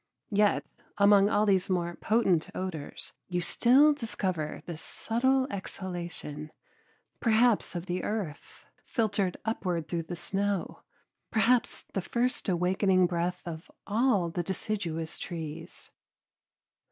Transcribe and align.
Yet 0.31 0.65
among 0.97 1.29
all 1.29 1.45
these 1.45 1.69
more 1.69 1.93
potent 1.95 2.49
odors 2.55 3.13
you 3.27 3.39
still 3.39 3.93
discover 3.93 4.63
this 4.65 4.81
subtle 4.81 5.45
exhalation, 5.51 6.51
perhaps 7.19 7.75
of 7.75 7.85
the 7.85 8.03
earth 8.03 8.65
filtered 8.83 9.37
upward 9.45 9.87
through 9.87 10.01
the 10.09 10.15
snow, 10.15 10.81
perhaps 11.29 11.83
the 11.93 12.01
first 12.01 12.49
awakening 12.49 13.05
breath 13.05 13.43
of 13.45 13.69
all 13.85 14.29
the 14.31 14.41
deciduous 14.41 15.19
trees. 15.19 15.91